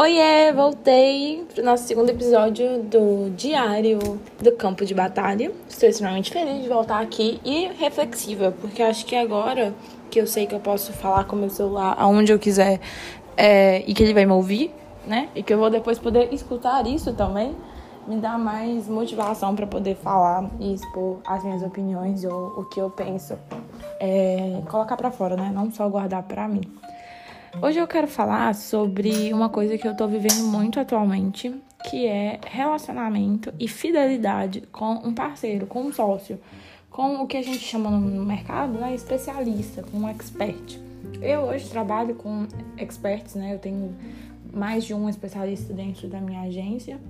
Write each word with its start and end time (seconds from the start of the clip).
Oiê, 0.00 0.52
voltei 0.52 1.44
para 1.52 1.60
o 1.60 1.64
nosso 1.64 1.88
segundo 1.88 2.08
episódio 2.08 2.84
do 2.84 3.30
Diário 3.30 3.98
do 4.40 4.52
Campo 4.52 4.86
de 4.86 4.94
Batalha. 4.94 5.50
Estou 5.68 5.88
extremamente 5.88 6.30
feliz 6.30 6.62
de 6.62 6.68
voltar 6.68 7.00
aqui 7.00 7.40
e 7.44 7.66
reflexiva, 7.76 8.54
porque 8.60 8.80
acho 8.80 9.04
que 9.04 9.16
agora 9.16 9.74
que 10.08 10.20
eu 10.20 10.26
sei 10.28 10.46
que 10.46 10.54
eu 10.54 10.60
posso 10.60 10.92
falar 10.92 11.24
com 11.24 11.34
meu 11.34 11.50
celular 11.50 11.96
aonde 11.98 12.30
eu 12.30 12.38
quiser 12.38 12.78
é, 13.36 13.82
e 13.88 13.92
que 13.92 14.04
ele 14.04 14.14
vai 14.14 14.24
me 14.24 14.30
ouvir, 14.30 14.72
né? 15.04 15.30
E 15.34 15.42
que 15.42 15.52
eu 15.52 15.58
vou 15.58 15.68
depois 15.68 15.98
poder 15.98 16.32
escutar 16.32 16.86
isso 16.86 17.12
também, 17.14 17.56
me 18.06 18.18
dá 18.18 18.38
mais 18.38 18.86
motivação 18.86 19.56
para 19.56 19.66
poder 19.66 19.96
falar 19.96 20.48
e 20.60 20.74
expor 20.74 21.18
as 21.26 21.42
minhas 21.42 21.64
opiniões 21.64 22.24
ou 22.24 22.60
o 22.60 22.64
que 22.66 22.80
eu 22.80 22.88
penso, 22.88 23.36
é, 23.98 24.62
colocar 24.70 24.96
para 24.96 25.10
fora, 25.10 25.34
né? 25.34 25.50
Não 25.52 25.72
só 25.72 25.88
guardar 25.88 26.22
para 26.22 26.46
mim. 26.46 26.77
Hoje 27.60 27.80
eu 27.80 27.88
quero 27.88 28.06
falar 28.06 28.54
sobre 28.54 29.32
uma 29.32 29.48
coisa 29.48 29.76
que 29.76 29.86
eu 29.86 29.96
tô 29.96 30.06
vivendo 30.06 30.44
muito 30.44 30.78
atualmente, 30.78 31.52
que 31.90 32.06
é 32.06 32.38
relacionamento 32.46 33.52
e 33.58 33.66
fidelidade 33.66 34.62
com 34.70 34.92
um 35.04 35.12
parceiro, 35.12 35.66
com 35.66 35.82
um 35.82 35.92
sócio, 35.92 36.38
com 36.88 37.16
o 37.16 37.26
que 37.26 37.36
a 37.36 37.42
gente 37.42 37.58
chama 37.58 37.90
no 37.90 38.24
mercado, 38.24 38.78
né, 38.78 38.94
especialista, 38.94 39.82
com 39.82 39.98
um 39.98 40.08
expert. 40.08 40.78
Eu 41.20 41.40
hoje 41.42 41.68
trabalho 41.68 42.14
com 42.14 42.46
experts, 42.76 43.34
né? 43.34 43.54
Eu 43.54 43.58
tenho 43.58 43.92
mais 44.52 44.84
de 44.84 44.94
um 44.94 45.08
especialista 45.08 45.72
dentro 45.74 46.06
da 46.06 46.20
minha 46.20 46.42
agência 46.42 47.00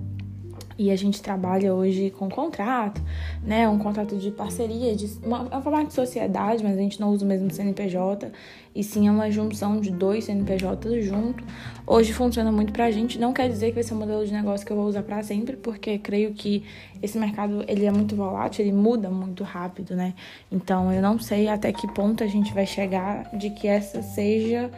e 0.79 0.89
a 0.89 0.95
gente 0.95 1.21
trabalha 1.21 1.73
hoje 1.73 2.09
com 2.09 2.29
contrato, 2.29 3.01
né? 3.43 3.67
Um 3.67 3.77
contrato 3.77 4.15
de 4.15 4.31
parceria, 4.31 4.95
de 4.95 5.11
uma, 5.21 5.45
é 5.51 5.57
um 5.57 5.61
formato 5.61 5.87
de 5.87 5.93
sociedade, 5.93 6.63
mas 6.63 6.77
a 6.77 6.79
gente 6.79 7.01
não 7.01 7.09
usa 7.09 7.25
o 7.25 7.27
mesmo 7.27 7.51
CNPJ, 7.51 8.31
e 8.73 8.81
sim 8.81 9.09
é 9.09 9.11
uma 9.11 9.29
junção 9.29 9.81
de 9.81 9.91
dois 9.91 10.23
CNPJs 10.23 11.05
junto. 11.05 11.43
Hoje 11.85 12.13
funciona 12.13 12.49
muito 12.49 12.71
pra 12.71 12.89
gente, 12.91 13.19
não 13.19 13.33
quer 13.33 13.49
dizer 13.49 13.67
que 13.67 13.73
vai 13.73 13.83
ser 13.83 13.93
um 13.93 13.97
modelo 13.97 14.25
de 14.25 14.31
negócio 14.31 14.65
que 14.65 14.71
eu 14.71 14.77
vou 14.77 14.85
usar 14.85 15.03
para 15.03 15.21
sempre, 15.21 15.57
porque 15.57 15.97
creio 15.97 16.33
que 16.33 16.63
esse 17.03 17.19
mercado 17.19 17.65
ele 17.67 17.85
é 17.85 17.91
muito 17.91 18.15
volátil, 18.15 18.63
ele 18.63 18.73
muda 18.73 19.09
muito 19.09 19.43
rápido, 19.43 19.97
né? 19.97 20.13
Então 20.49 20.93
eu 20.93 21.01
não 21.01 21.19
sei 21.19 21.49
até 21.49 21.73
que 21.73 21.93
ponto 21.93 22.23
a 22.23 22.27
gente 22.27 22.53
vai 22.53 22.65
chegar 22.65 23.29
de 23.37 23.49
que 23.49 23.67
essa 23.67 24.01
seja 24.01 24.71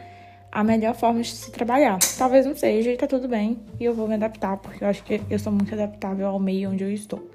a 0.52 0.62
melhor 0.62 0.94
forma 0.94 1.22
de 1.22 1.28
se 1.28 1.50
trabalhar. 1.50 1.98
Talvez 2.18 2.44
não 2.44 2.54
seja 2.54 2.92
e 2.92 2.96
tá 2.96 3.06
tudo 3.06 3.26
bem. 3.26 3.58
E 3.80 3.84
eu 3.86 3.94
vou 3.94 4.06
me 4.06 4.14
adaptar, 4.14 4.58
porque 4.58 4.84
eu 4.84 4.88
acho 4.88 5.02
que 5.02 5.22
eu 5.30 5.38
sou 5.38 5.50
muito 5.50 5.72
adaptável 5.72 6.26
ao 6.28 6.38
meio 6.38 6.70
onde 6.70 6.84
eu 6.84 6.92
estou. 6.92 7.26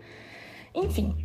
Enfim, 0.75 1.15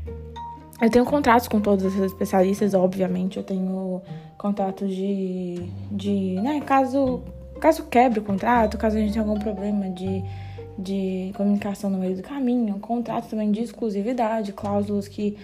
eu 0.80 0.90
tenho 0.90 1.04
contratos 1.04 1.46
com 1.46 1.60
todos 1.60 1.84
esses 1.84 2.00
especialistas, 2.00 2.72
obviamente. 2.72 3.36
Eu 3.36 3.44
tenho 3.44 4.00
contratos 4.38 4.94
de. 4.94 5.68
de 5.90 6.40
né, 6.40 6.62
caso, 6.62 7.22
caso 7.60 7.84
quebre 7.84 8.20
o 8.20 8.22
contrato, 8.22 8.78
caso 8.78 8.96
a 8.96 9.00
gente 9.00 9.12
tenha 9.12 9.24
algum 9.24 9.38
problema 9.38 9.90
de, 9.90 10.24
de 10.78 11.30
comunicação 11.36 11.90
no 11.90 11.98
meio 11.98 12.16
do 12.16 12.22
caminho. 12.22 12.78
Contratos 12.78 13.28
também 13.28 13.52
de 13.52 13.60
exclusividade, 13.60 14.54
cláusulas 14.54 15.08
que 15.08 15.36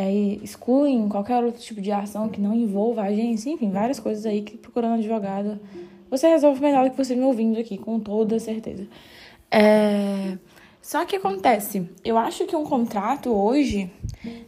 é, 0.00 0.12
excluem 0.12 1.08
qualquer 1.08 1.42
outro 1.42 1.60
tipo 1.60 1.80
de 1.80 1.90
ação 1.90 2.28
que 2.28 2.40
não 2.40 2.54
envolva 2.54 3.02
a 3.02 3.06
agência, 3.06 3.50
enfim, 3.50 3.68
várias 3.68 3.98
coisas 3.98 4.24
aí 4.24 4.42
que 4.42 4.56
procurando 4.56 4.94
advogado 4.94 5.58
você 6.08 6.28
resolve 6.28 6.60
melhor 6.60 6.84
do 6.84 6.92
que 6.92 6.96
você 6.96 7.16
me 7.16 7.24
ouvindo 7.24 7.58
aqui, 7.58 7.76
com 7.76 7.98
toda 7.98 8.38
certeza. 8.38 8.86
É... 9.50 10.38
Só 10.80 11.04
que 11.04 11.16
acontece, 11.16 11.90
eu 12.04 12.16
acho 12.16 12.46
que 12.46 12.54
um 12.54 12.64
contrato 12.64 13.28
hoje 13.30 13.90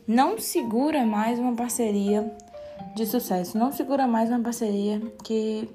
não 0.06 0.39
segura 0.39 1.05
mais 1.05 1.37
uma 1.41 1.53
parceria 1.56 2.33
de 2.95 3.05
sucesso, 3.05 3.59
não 3.59 3.73
segura 3.73 4.06
mais 4.06 4.31
uma 4.31 4.39
parceria 4.39 5.03
que 5.25 5.69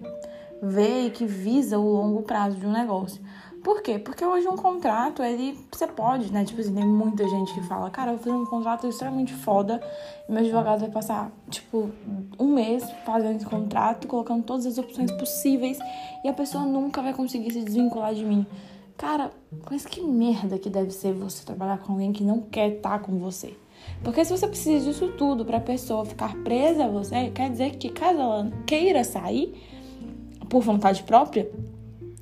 vê 0.64 1.08
e 1.08 1.10
que 1.12 1.26
visa 1.26 1.78
o 1.78 1.84
longo 1.86 2.22
prazo 2.22 2.56
de 2.56 2.66
um 2.66 2.72
negócio. 2.72 3.22
Por 3.66 3.82
quê? 3.82 3.98
Porque 3.98 4.24
hoje 4.24 4.48
um 4.48 4.56
contrato, 4.56 5.24
ele 5.24 5.58
você 5.72 5.88
pode, 5.88 6.32
né? 6.32 6.46
Tipo 6.46 6.62
assim, 6.62 6.76
tem 6.76 6.86
muita 6.86 7.28
gente 7.28 7.52
que 7.52 7.64
fala, 7.64 7.90
cara, 7.90 8.12
eu 8.12 8.18
vou 8.18 8.24
fazer 8.24 8.36
um 8.36 8.46
contrato 8.46 8.86
extremamente 8.86 9.34
foda 9.34 9.82
e 10.30 10.32
meu 10.32 10.44
advogado 10.44 10.82
vai 10.82 10.92
passar, 10.92 11.32
tipo, 11.50 11.90
um 12.40 12.46
mês 12.46 12.88
fazendo 13.04 13.38
esse 13.38 13.46
contrato, 13.48 14.08
colocando 14.08 14.44
todas 14.44 14.68
as 14.68 14.78
opções 14.78 15.12
possíveis 15.14 15.80
e 16.24 16.30
a 16.30 16.34
pessoa 16.34 16.64
nunca 16.64 17.02
vai 17.02 17.12
conseguir 17.12 17.52
se 17.54 17.64
desvincular 17.64 18.14
de 18.14 18.24
mim. 18.24 18.46
Cara, 18.96 19.32
mas 19.72 19.84
que 19.84 20.00
merda 20.00 20.60
que 20.60 20.70
deve 20.70 20.92
ser 20.92 21.14
você 21.14 21.44
trabalhar 21.44 21.80
com 21.80 21.94
alguém 21.94 22.14
que 22.14 22.24
não 22.24 22.42
quer 22.42 22.70
estar 22.70 23.00
com 23.00 23.18
você. 23.18 23.58
Porque 24.04 24.24
se 24.24 24.30
você 24.30 24.48
precisa 24.48 24.86
disso 24.86 25.08
tudo 25.18 25.44
para 25.44 25.58
a 25.58 25.62
pessoa 25.62 26.06
ficar 26.06 26.36
presa 26.44 26.86
a 26.86 26.88
você, 26.88 27.32
quer 27.32 27.50
dizer 27.50 27.78
que 27.78 27.90
caso 27.90 28.20
ela 28.20 28.52
queira 28.68 29.04
sair 29.04 29.60
por 30.48 30.62
vontade 30.62 31.02
própria, 31.02 31.50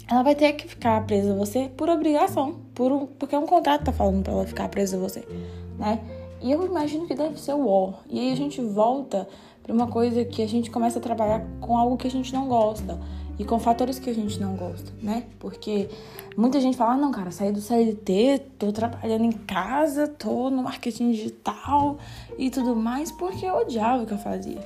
ela 0.09 0.23
vai 0.23 0.35
ter 0.35 0.53
que 0.53 0.67
ficar 0.67 1.05
presa 1.05 1.33
a 1.33 1.35
você 1.35 1.69
por 1.75 1.89
obrigação, 1.89 2.57
por 2.75 2.91
um, 2.91 3.05
porque 3.05 3.35
um 3.35 3.45
contrato 3.45 3.85
tá 3.85 3.91
falando 3.91 4.23
para 4.23 4.33
ela 4.33 4.45
ficar 4.45 4.67
presa 4.69 4.97
a 4.97 4.99
você, 4.99 5.25
né? 5.77 5.99
E 6.41 6.51
eu 6.51 6.65
imagino 6.65 7.07
que 7.07 7.15
deve 7.15 7.39
ser 7.39 7.53
o 7.53 7.67
ó. 7.67 7.93
E 8.09 8.19
aí 8.19 8.33
a 8.33 8.35
gente 8.35 8.59
volta 8.61 9.27
para 9.63 9.73
uma 9.73 9.87
coisa 9.87 10.25
que 10.25 10.41
a 10.41 10.47
gente 10.47 10.69
começa 10.69 10.99
a 10.99 11.01
trabalhar 11.01 11.41
com 11.61 11.77
algo 11.77 11.95
que 11.95 12.05
a 12.05 12.11
gente 12.11 12.33
não 12.33 12.47
gosta 12.49 12.99
e 13.39 13.45
com 13.45 13.57
fatores 13.59 13.97
que 13.97 14.09
a 14.09 14.13
gente 14.13 14.39
não 14.39 14.55
gosta, 14.55 14.91
né? 15.01 15.23
Porque 15.39 15.89
muita 16.35 16.59
gente 16.59 16.75
fala: 16.75 16.93
ah, 16.93 16.97
"Não, 16.97 17.11
cara, 17.11 17.31
saí 17.31 17.51
do 17.51 17.61
CLT, 17.61 18.41
tô 18.59 18.71
trabalhando 18.71 19.23
em 19.23 19.31
casa, 19.31 20.07
tô 20.07 20.49
no 20.49 20.63
marketing 20.63 21.11
digital 21.11 21.97
e 22.37 22.49
tudo 22.49 22.75
mais", 22.75 23.11
porque 23.11 23.45
eu 23.45 23.55
odiava 23.55 24.03
o 24.03 24.05
que 24.05 24.13
eu 24.13 24.17
fazia. 24.17 24.59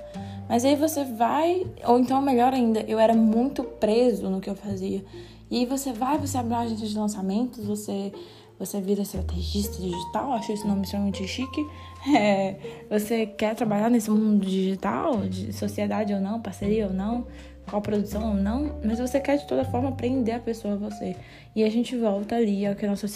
Mas 0.48 0.64
aí 0.64 0.76
você 0.76 1.04
vai, 1.04 1.66
ou 1.86 2.00
então 2.00 2.22
melhor 2.22 2.54
ainda, 2.54 2.82
eu 2.82 3.00
era 3.00 3.14
muito 3.14 3.64
preso 3.64 4.30
no 4.30 4.40
que 4.40 4.50
eu 4.50 4.56
fazia. 4.56 5.04
E 5.50 5.60
aí 5.60 5.66
você 5.66 5.92
vai, 5.92 6.18
você 6.18 6.38
abre 6.38 6.54
uma 6.54 6.62
agência 6.62 6.88
de 6.88 6.98
lançamentos, 6.98 7.66
você, 7.66 8.12
você 8.60 8.82
vira 8.82 9.02
estrategista 9.02 9.82
digital, 9.82 10.34
acho 10.34 10.52
esse 10.52 10.68
nome 10.68 10.84
extremamente 10.84 11.28
chique. 11.28 11.62
É, 12.16 12.86
você 12.90 13.26
quer 13.26 13.54
trabalhar 13.54 13.90
nesse 13.90 14.10
mundo 14.10 14.46
digital, 14.46 15.28
de 15.28 15.52
sociedade 15.52 16.14
ou 16.14 16.22
não, 16.22 16.40
parceria 16.40 16.88
ou 16.88 16.94
não, 16.94 17.28
qual 17.70 17.82
produção 17.82 18.30
ou 18.30 18.34
não, 18.34 18.80
mas 18.84 19.00
você 19.00 19.20
quer 19.20 19.38
de 19.38 19.46
toda 19.46 19.66
forma 19.66 19.92
prender 19.92 20.36
a 20.36 20.40
pessoa 20.40 20.76
a 20.76 20.78
você. 20.78 21.16
E 21.56 21.64
a 21.64 21.70
gente 21.70 21.96
volta 21.98 22.36
ali 22.36 22.66
ao 22.66 22.76
que 22.76 22.86
a 22.86 22.90
nossa, 22.90 23.08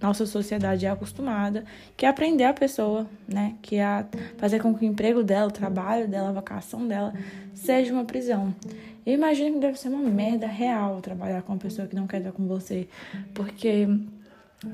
nossa 0.00 0.26
sociedade 0.26 0.86
é 0.86 0.90
acostumada, 0.90 1.64
que 1.96 2.06
é 2.06 2.08
aprender 2.08 2.44
a 2.44 2.52
pessoa, 2.52 3.06
né? 3.26 3.54
Que 3.60 3.76
é 3.76 4.04
fazer 4.38 4.60
com 4.60 4.74
que 4.74 4.84
o 4.84 4.88
emprego 4.88 5.22
dela, 5.22 5.48
o 5.48 5.52
trabalho 5.52 6.06
dela, 6.06 6.28
a 6.28 6.32
vocação 6.32 6.86
dela 6.86 7.12
seja 7.54 7.92
uma 7.92 8.04
prisão. 8.04 8.54
Eu 9.04 9.14
imagino 9.14 9.54
que 9.54 9.60
deve 9.60 9.78
ser 9.78 9.88
uma 9.88 9.98
merda 9.98 10.46
real 10.46 11.00
trabalhar 11.00 11.42
com 11.42 11.52
uma 11.52 11.58
pessoa 11.58 11.88
que 11.88 11.96
não 11.96 12.06
quer 12.06 12.18
estar 12.18 12.32
com 12.32 12.46
você, 12.46 12.88
porque 13.34 13.88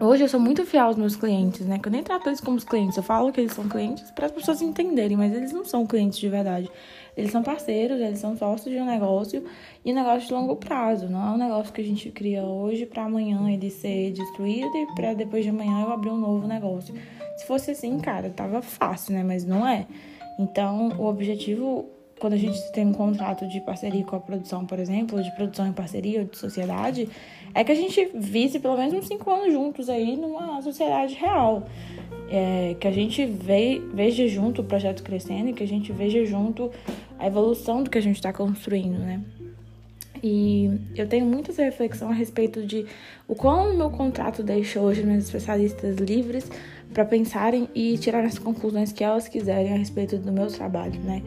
Hoje 0.00 0.22
eu 0.22 0.28
sou 0.28 0.38
muito 0.38 0.64
fiel 0.64 0.86
aos 0.86 0.96
meus 0.96 1.16
clientes, 1.16 1.66
né? 1.66 1.78
Que 1.78 1.88
eu 1.88 1.92
nem 1.92 2.04
trato 2.04 2.28
eles 2.28 2.40
como 2.40 2.56
clientes. 2.64 2.96
Eu 2.96 3.02
falo 3.02 3.32
que 3.32 3.40
eles 3.40 3.52
são 3.52 3.68
clientes 3.68 4.10
para 4.12 4.26
as 4.26 4.32
pessoas 4.32 4.62
entenderem, 4.62 5.16
mas 5.16 5.34
eles 5.34 5.52
não 5.52 5.64
são 5.64 5.84
clientes 5.86 6.18
de 6.18 6.28
verdade. 6.28 6.70
Eles 7.16 7.30
são 7.30 7.42
parceiros, 7.42 8.00
eles 8.00 8.18
são 8.18 8.36
sócios 8.36 8.74
de 8.74 8.80
um 8.80 8.86
negócio 8.86 9.44
e 9.84 9.92
um 9.92 9.94
negócio 9.94 10.28
de 10.28 10.32
longo 10.32 10.56
prazo. 10.56 11.08
Não 11.08 11.22
é 11.22 11.30
um 11.30 11.36
negócio 11.36 11.72
que 11.72 11.80
a 11.80 11.84
gente 11.84 12.10
cria 12.10 12.42
hoje 12.42 12.86
para 12.86 13.04
amanhã 13.04 13.50
ele 13.50 13.70
ser 13.70 14.12
destruído 14.12 14.74
e 14.74 14.86
para 14.94 15.12
depois 15.12 15.44
de 15.44 15.50
amanhã 15.50 15.82
eu 15.82 15.92
abrir 15.92 16.10
um 16.10 16.18
novo 16.18 16.46
negócio. 16.46 16.94
Se 17.36 17.46
fosse 17.46 17.70
assim, 17.70 17.98
cara, 17.98 18.30
tava 18.30 18.62
fácil, 18.62 19.14
né? 19.14 19.22
Mas 19.22 19.44
não 19.44 19.66
é. 19.66 19.86
Então, 20.38 20.88
o 20.98 21.06
objetivo 21.06 21.86
quando 22.22 22.34
a 22.34 22.38
gente 22.38 22.70
tem 22.70 22.86
um 22.86 22.92
contrato 22.92 23.48
de 23.48 23.60
parceria 23.60 24.04
com 24.04 24.14
a 24.14 24.20
produção, 24.20 24.64
por 24.64 24.78
exemplo, 24.78 25.20
de 25.20 25.34
produção 25.34 25.66
em 25.66 25.72
parceria 25.72 26.20
ou 26.20 26.24
de 26.24 26.38
sociedade, 26.38 27.08
é 27.52 27.64
que 27.64 27.72
a 27.72 27.74
gente 27.74 28.12
vise 28.14 28.60
pelo 28.60 28.76
menos 28.76 28.94
uns 28.94 29.08
cinco 29.08 29.28
anos 29.28 29.52
juntos 29.52 29.88
aí 29.88 30.16
numa 30.16 30.62
sociedade 30.62 31.16
real. 31.16 31.66
É, 32.30 32.76
que 32.78 32.86
a 32.86 32.92
gente 32.92 33.26
ve, 33.26 33.82
veja 33.92 34.28
junto 34.28 34.60
o 34.60 34.64
projeto 34.64 35.02
crescendo 35.02 35.50
e 35.50 35.52
que 35.52 35.64
a 35.64 35.66
gente 35.66 35.90
veja 35.90 36.24
junto 36.24 36.70
a 37.18 37.26
evolução 37.26 37.82
do 37.82 37.90
que 37.90 37.98
a 37.98 38.00
gente 38.00 38.16
está 38.16 38.32
construindo, 38.32 39.00
né? 39.00 39.20
E 40.22 40.70
eu 40.94 41.08
tenho 41.08 41.26
muita 41.26 41.52
reflexão 41.60 42.08
a 42.08 42.14
respeito 42.14 42.64
de 42.64 42.86
o 43.26 43.34
quão 43.34 43.72
o 43.72 43.76
meu 43.76 43.90
contrato 43.90 44.44
deixa 44.44 44.80
hoje 44.80 45.02
meus 45.02 45.24
especialistas 45.24 45.96
livres 45.96 46.48
para 46.94 47.04
pensarem 47.04 47.68
e 47.74 47.98
tirar 47.98 48.24
as 48.24 48.38
conclusões 48.38 48.92
que 48.92 49.02
elas 49.02 49.26
quiserem 49.26 49.72
a 49.72 49.76
respeito 49.76 50.16
do 50.18 50.30
meu 50.30 50.46
trabalho, 50.46 51.00
né? 51.00 51.22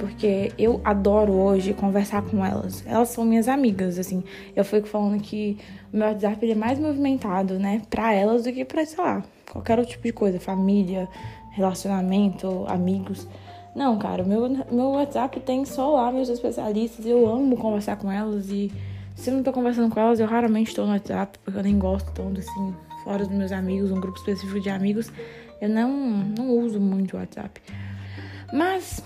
Porque 0.00 0.50
eu 0.58 0.80
adoro 0.82 1.34
hoje 1.34 1.74
conversar 1.74 2.22
com 2.22 2.44
elas. 2.44 2.82
Elas 2.86 3.10
são 3.10 3.22
minhas 3.22 3.46
amigas, 3.46 3.98
assim. 3.98 4.24
Eu 4.56 4.64
fico 4.64 4.88
falando 4.88 5.20
que 5.20 5.58
o 5.92 5.96
meu 5.98 6.08
WhatsApp 6.08 6.50
é 6.50 6.54
mais 6.54 6.78
movimentado, 6.78 7.58
né, 7.58 7.82
para 7.90 8.14
elas 8.14 8.44
do 8.44 8.52
que 8.52 8.64
para, 8.64 8.84
sei 8.86 9.04
lá, 9.04 9.22
qualquer 9.52 9.78
outro 9.78 9.92
tipo 9.92 10.04
de 10.04 10.12
coisa, 10.12 10.40
família, 10.40 11.06
relacionamento, 11.52 12.64
amigos. 12.66 13.28
Não, 13.76 13.98
cara, 13.98 14.24
meu, 14.24 14.48
meu 14.72 14.86
WhatsApp 14.92 15.38
tem 15.40 15.66
só 15.66 15.96
lá 15.96 16.10
meus 16.10 16.30
especialistas. 16.30 17.04
Eu 17.04 17.28
amo 17.28 17.56
conversar 17.58 17.96
com 17.96 18.10
elas 18.10 18.48
e 18.48 18.72
se 19.14 19.28
eu 19.28 19.34
não 19.34 19.42
tô 19.42 19.52
conversando 19.52 19.92
com 19.92 20.00
elas, 20.00 20.18
eu 20.18 20.26
raramente 20.26 20.74
tô 20.74 20.86
no 20.86 20.92
WhatsApp, 20.92 21.38
porque 21.44 21.58
eu 21.58 21.62
nem 21.62 21.78
gosto 21.78 22.10
tanto 22.12 22.40
assim, 22.40 22.74
fora 23.04 23.26
dos 23.26 23.36
meus 23.36 23.52
amigos, 23.52 23.90
um 23.90 24.00
grupo 24.00 24.16
específico 24.16 24.60
de 24.60 24.70
amigos. 24.70 25.12
Eu 25.60 25.68
não, 25.68 25.90
não 25.90 26.56
uso 26.56 26.80
muito 26.80 27.16
o 27.16 27.20
WhatsApp. 27.20 27.60
Mas 28.52 29.02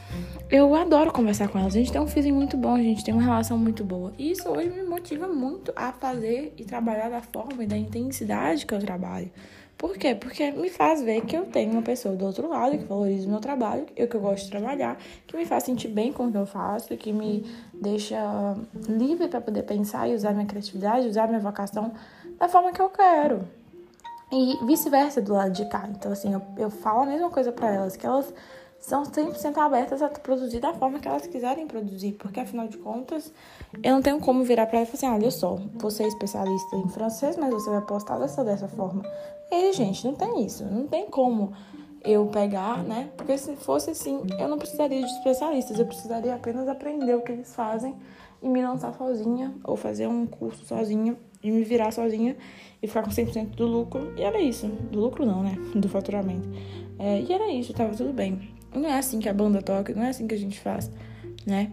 eu 0.50 0.74
adoro 0.74 1.12
conversar 1.12 1.48
com 1.48 1.58
elas. 1.58 1.74
A 1.74 1.78
gente 1.78 1.92
tem 1.92 2.00
um 2.00 2.06
feeling 2.06 2.32
muito 2.32 2.56
bom, 2.56 2.74
a 2.74 2.82
gente 2.82 3.04
tem 3.04 3.12
uma 3.12 3.22
relação 3.22 3.58
muito 3.58 3.84
boa. 3.84 4.12
E 4.18 4.30
isso 4.30 4.48
hoje 4.48 4.70
me 4.70 4.82
motiva 4.82 5.26
muito 5.28 5.72
a 5.76 5.92
fazer 5.92 6.54
e 6.56 6.64
trabalhar 6.64 7.08
da 7.08 7.20
forma 7.20 7.64
e 7.64 7.66
da 7.66 7.76
intensidade 7.76 8.64
que 8.66 8.74
eu 8.74 8.78
trabalho. 8.78 9.30
Por 9.76 9.98
quê? 9.98 10.14
Porque 10.14 10.50
me 10.52 10.70
faz 10.70 11.02
ver 11.02 11.22
que 11.22 11.36
eu 11.36 11.46
tenho 11.46 11.72
uma 11.72 11.82
pessoa 11.82 12.14
do 12.14 12.24
outro 12.24 12.48
lado 12.48 12.78
que 12.78 12.84
valoriza 12.84 13.26
o 13.26 13.30
meu 13.30 13.40
trabalho, 13.40 13.86
eu 13.96 14.06
que 14.06 14.14
eu 14.14 14.20
gosto 14.20 14.44
de 14.44 14.50
trabalhar, 14.50 14.96
que 15.26 15.36
me 15.36 15.44
faz 15.44 15.64
sentir 15.64 15.88
bem 15.88 16.12
com 16.12 16.26
o 16.26 16.30
que 16.30 16.38
eu 16.38 16.46
faço, 16.46 16.96
que 16.96 17.12
me 17.12 17.44
deixa 17.74 18.16
livre 18.88 19.28
para 19.28 19.40
poder 19.40 19.64
pensar 19.64 20.08
e 20.08 20.14
usar 20.14 20.32
minha 20.32 20.46
criatividade, 20.46 21.08
usar 21.08 21.26
minha 21.26 21.40
vocação 21.40 21.92
da 22.38 22.48
forma 22.48 22.72
que 22.72 22.80
eu 22.80 22.88
quero. 22.88 23.46
E 24.32 24.64
vice-versa 24.64 25.20
do 25.20 25.34
lado 25.34 25.52
de 25.52 25.68
cá. 25.68 25.88
Então, 25.90 26.12
assim, 26.12 26.32
eu, 26.32 26.42
eu 26.56 26.70
falo 26.70 27.02
a 27.02 27.06
mesma 27.06 27.28
coisa 27.30 27.52
para 27.52 27.72
elas, 27.72 27.96
que 27.96 28.06
elas 28.06 28.32
são 28.84 29.02
100% 29.02 29.56
abertas 29.56 30.02
a 30.02 30.10
produzir 30.10 30.60
da 30.60 30.74
forma 30.74 30.98
que 30.98 31.08
elas 31.08 31.26
quiserem 31.26 31.66
produzir, 31.66 32.12
porque 32.12 32.38
afinal 32.38 32.68
de 32.68 32.76
contas, 32.76 33.32
eu 33.82 33.94
não 33.94 34.02
tenho 34.02 34.20
como 34.20 34.44
virar 34.44 34.66
para 34.66 34.80
ela 34.80 34.86
e 34.86 34.90
falar 34.90 35.14
assim: 35.14 35.22
olha 35.22 35.30
só, 35.30 35.58
você 35.76 36.02
é 36.02 36.06
especialista 36.06 36.76
em 36.76 36.86
francês, 36.90 37.38
mas 37.38 37.50
você 37.50 37.70
vai 37.70 37.80
postar 37.80 38.18
dessa, 38.18 38.44
dessa 38.44 38.68
forma. 38.68 39.02
E, 39.50 39.72
gente, 39.72 40.06
não 40.06 40.14
tem 40.14 40.44
isso, 40.44 40.66
não 40.66 40.86
tem 40.86 41.06
como 41.06 41.54
eu 42.04 42.26
pegar, 42.26 42.84
né? 42.84 43.08
Porque 43.16 43.38
se 43.38 43.56
fosse 43.56 43.88
assim, 43.88 44.20
eu 44.38 44.48
não 44.48 44.58
precisaria 44.58 45.00
de 45.00 45.10
especialistas, 45.12 45.78
eu 45.78 45.86
precisaria 45.86 46.34
apenas 46.34 46.68
aprender 46.68 47.14
o 47.14 47.22
que 47.22 47.32
eles 47.32 47.54
fazem 47.54 47.96
e 48.42 48.48
me 48.50 48.62
lançar 48.62 48.92
sozinha, 48.92 49.54
ou 49.64 49.76
fazer 49.76 50.06
um 50.08 50.26
curso 50.26 50.62
sozinha 50.66 51.16
e 51.42 51.50
me 51.50 51.64
virar 51.64 51.90
sozinha 51.90 52.36
e 52.82 52.86
ficar 52.86 53.02
com 53.02 53.10
100% 53.10 53.54
do 53.54 53.66
lucro. 53.66 54.12
E 54.18 54.22
era 54.22 54.38
isso. 54.38 54.66
Do 54.66 55.00
lucro 55.00 55.24
não, 55.24 55.42
né? 55.42 55.56
Do 55.74 55.88
faturamento. 55.88 56.46
É, 56.98 57.22
e 57.22 57.32
era 57.32 57.50
isso, 57.50 57.72
tava 57.72 57.94
tudo 57.94 58.12
bem. 58.12 58.53
Não 58.74 58.88
é 58.88 58.98
assim 58.98 59.20
que 59.20 59.28
a 59.28 59.32
banda 59.32 59.62
toca, 59.62 59.94
não 59.94 60.02
é 60.02 60.08
assim 60.08 60.26
que 60.26 60.34
a 60.34 60.38
gente 60.38 60.58
faz, 60.60 60.90
né? 61.46 61.70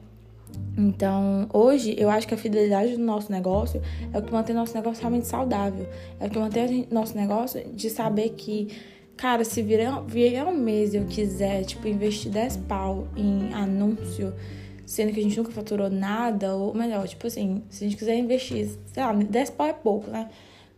Então, 0.77 1.47
hoje, 1.53 1.95
eu 1.97 2.09
acho 2.09 2.27
que 2.27 2.33
a 2.33 2.37
fidelidade 2.37 2.95
do 2.95 3.03
nosso 3.03 3.31
negócio 3.31 3.81
é 4.13 4.17
o 4.17 4.21
que 4.21 4.31
mantém 4.31 4.55
nosso 4.55 4.73
negócio 4.73 5.01
realmente 5.01 5.27
saudável. 5.27 5.87
É 6.19 6.27
o 6.27 6.29
que 6.29 6.39
mantém 6.39 6.87
nosso 6.91 7.15
negócio 7.15 7.63
de 7.73 7.89
saber 7.89 8.29
que, 8.29 8.69
cara, 9.17 9.43
se 9.43 9.61
vier, 9.61 9.91
vier 10.07 10.45
um 10.45 10.57
mês 10.57 10.93
e 10.93 10.97
eu 10.97 11.05
quiser, 11.05 11.63
tipo, 11.65 11.87
investir 11.87 12.31
10 12.31 12.57
pau 12.57 13.07
em 13.15 13.53
anúncio, 13.53 14.33
sendo 14.85 15.11
que 15.13 15.19
a 15.19 15.23
gente 15.23 15.37
nunca 15.37 15.51
faturou 15.51 15.89
nada, 15.89 16.55
ou 16.55 16.73
melhor, 16.73 17.07
tipo 17.07 17.27
assim, 17.27 17.63
se 17.69 17.83
a 17.83 17.87
gente 17.87 17.97
quiser 17.97 18.17
investir, 18.17 18.69
sei 18.93 19.03
lá, 19.03 19.13
10 19.13 19.49
pau 19.51 19.67
é 19.67 19.73
pouco, 19.73 20.09
né? 20.09 20.29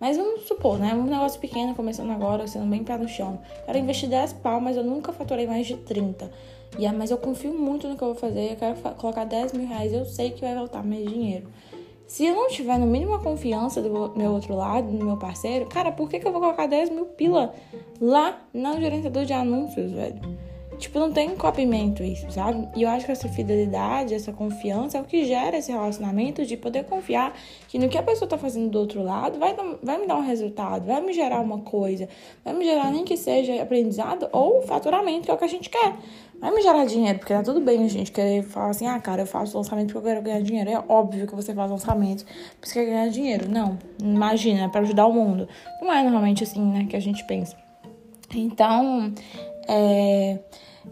Mas 0.03 0.17
vamos 0.17 0.41
supor, 0.41 0.77
né? 0.77 0.93
Um 0.93 1.05
negócio 1.05 1.39
pequeno, 1.39 1.73
começando 1.73 2.11
agora, 2.11 2.45
sendo 2.45 2.65
bem 2.65 2.83
pé 2.83 2.97
no 2.97 3.07
chão. 3.07 3.39
Quero 3.65 3.77
investir 3.77 4.09
10 4.09 4.33
pau, 4.33 4.59
mas 4.59 4.75
eu 4.75 4.83
nunca 4.83 5.13
faturei 5.13 5.47
mais 5.47 5.65
de 5.65 5.77
30. 5.77 6.29
E, 6.77 6.91
mas 6.91 7.09
eu 7.09 7.17
confio 7.17 7.53
muito 7.53 7.87
no 7.87 7.95
que 7.95 8.03
eu 8.03 8.09
vou 8.09 8.15
fazer. 8.17 8.51
Eu 8.51 8.55
quero 8.57 8.95
colocar 8.97 9.23
10 9.23 9.53
mil 9.53 9.65
reais. 9.65 9.93
Eu 9.93 10.03
sei 10.03 10.31
que 10.31 10.41
vai 10.41 10.53
voltar 10.55 10.83
mais 10.83 11.05
dinheiro. 11.05 11.47
Se 12.05 12.25
eu 12.25 12.35
não 12.35 12.49
tiver 12.49 12.77
no 12.77 12.85
mínimo 12.85 13.13
a 13.13 13.19
confiança 13.19 13.81
do 13.81 14.11
meu 14.13 14.33
outro 14.33 14.53
lado, 14.53 14.91
do 14.91 15.05
meu 15.05 15.15
parceiro, 15.15 15.67
cara, 15.67 15.89
por 15.89 16.09
que, 16.09 16.19
que 16.19 16.27
eu 16.27 16.33
vou 16.33 16.41
colocar 16.41 16.67
10 16.67 16.89
mil 16.89 17.05
pila 17.05 17.53
lá 18.01 18.41
no 18.53 18.77
gerenciador 18.81 19.23
de 19.23 19.31
anúncios, 19.31 19.89
velho? 19.93 20.19
Tipo, 20.77 20.99
não 20.99 21.11
tem 21.11 21.35
copimento 21.35 22.03
isso, 22.03 22.29
sabe? 22.31 22.67
E 22.75 22.83
eu 22.83 22.89
acho 22.89 23.05
que 23.05 23.11
essa 23.11 23.29
fidelidade, 23.29 24.13
essa 24.13 24.31
confiança 24.31 24.97
é 24.97 25.01
o 25.01 25.03
que 25.03 25.25
gera 25.25 25.57
esse 25.57 25.71
relacionamento 25.71 26.45
de 26.45 26.57
poder 26.57 26.83
confiar 26.85 27.33
que 27.67 27.79
no 27.79 27.89
que 27.89 27.97
a 27.97 28.03
pessoa 28.03 28.27
tá 28.27 28.37
fazendo 28.37 28.69
do 28.69 28.79
outro 28.79 29.01
lado 29.01 29.39
vai, 29.39 29.55
vai 29.81 29.97
me 29.99 30.07
dar 30.07 30.17
um 30.17 30.21
resultado, 30.21 30.85
vai 30.85 31.01
me 31.01 31.13
gerar 31.13 31.39
uma 31.39 31.59
coisa, 31.59 32.07
vai 32.43 32.53
me 32.53 32.65
gerar 32.65 32.91
nem 32.91 33.03
que 33.03 33.15
seja 33.15 33.61
aprendizado 33.61 34.27
ou 34.31 34.61
faturamento, 34.63 35.25
que 35.25 35.31
é 35.31 35.33
o 35.33 35.37
que 35.37 35.45
a 35.45 35.47
gente 35.47 35.69
quer. 35.69 35.95
Vai 36.39 36.51
me 36.53 36.61
gerar 36.61 36.85
dinheiro, 36.85 37.19
porque 37.19 37.33
tá 37.33 37.41
tudo 37.41 37.61
bem 37.61 37.85
a 37.85 37.87
gente 37.87 38.11
querer 38.11 38.43
falar 38.43 38.71
assim, 38.71 38.85
ah, 38.85 38.99
cara, 38.99 39.21
eu 39.21 39.25
faço 39.25 39.55
lançamento 39.55 39.93
porque 39.93 39.99
eu 39.99 40.11
quero 40.11 40.21
ganhar 40.21 40.41
dinheiro. 40.41 40.69
É 40.69 40.83
óbvio 40.89 41.25
que 41.25 41.33
você 41.33 41.53
faz 41.53 41.71
lançamento 41.71 42.25
porque 42.55 42.67
você 42.67 42.73
quer 42.73 42.85
ganhar 42.85 43.07
dinheiro. 43.07 43.49
Não, 43.49 43.77
imagina, 44.01 44.65
é 44.65 44.67
pra 44.67 44.81
ajudar 44.81 45.07
o 45.07 45.13
mundo. 45.13 45.47
Não 45.81 45.93
é 45.93 46.03
normalmente 46.03 46.43
assim, 46.43 46.61
né, 46.61 46.85
que 46.89 46.97
a 46.97 46.99
gente 46.99 47.23
pensa. 47.25 47.55
Então, 48.35 49.13
é, 49.67 50.39